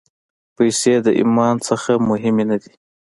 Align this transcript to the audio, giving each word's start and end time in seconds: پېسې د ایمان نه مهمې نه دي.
پېسې 0.55 0.93
د 1.05 1.07
ایمان 1.19 1.55
نه 1.83 1.95
مهمې 2.09 2.43
نه 2.49 2.57
دي. 2.61 2.71